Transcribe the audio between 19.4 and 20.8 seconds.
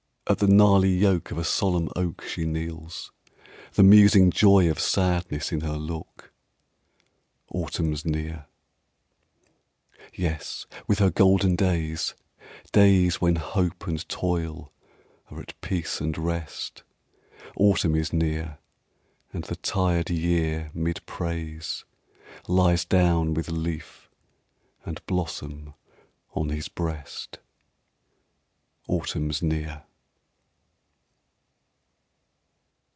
the tired year